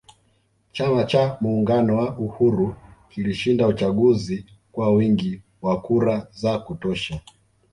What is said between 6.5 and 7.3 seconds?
kutosha